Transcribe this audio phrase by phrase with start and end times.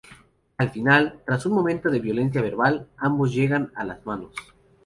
[0.57, 4.33] Al final, tras un momento de violencia verbal, ambos llegan a las manos.